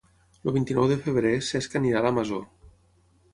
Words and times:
El 0.49 0.53
vint-i-nou 0.53 0.87
de 0.91 0.97
febrer 1.07 1.33
en 1.41 1.43
Cesc 1.49 1.77
anirà 1.81 2.01
a 2.01 2.05
la 2.07 2.13
Masó. 2.19 2.41